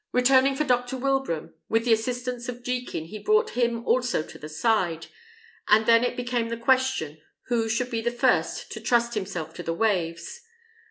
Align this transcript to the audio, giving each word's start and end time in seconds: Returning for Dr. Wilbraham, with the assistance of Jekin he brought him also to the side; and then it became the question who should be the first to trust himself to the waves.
Returning 0.11 0.55
for 0.55 0.63
Dr. 0.63 0.97
Wilbraham, 0.97 1.53
with 1.69 1.85
the 1.85 1.93
assistance 1.93 2.49
of 2.49 2.63
Jekin 2.63 3.05
he 3.05 3.19
brought 3.19 3.51
him 3.51 3.85
also 3.85 4.23
to 4.23 4.39
the 4.39 4.49
side; 4.49 5.05
and 5.67 5.85
then 5.85 6.03
it 6.03 6.17
became 6.17 6.49
the 6.49 6.57
question 6.57 7.21
who 7.49 7.69
should 7.69 7.91
be 7.91 8.01
the 8.01 8.09
first 8.09 8.71
to 8.71 8.81
trust 8.81 9.13
himself 9.13 9.53
to 9.53 9.61
the 9.61 9.75
waves. 9.75 10.41